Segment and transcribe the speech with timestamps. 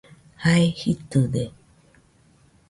[0.43, 1.43] Jae jitɨde